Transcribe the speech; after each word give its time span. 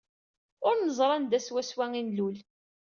Ur 0.67 0.75
neẓri 0.79 1.13
anda 1.17 1.39
swaswa 1.39 1.85
ay 1.93 2.03
nlul. 2.05 2.37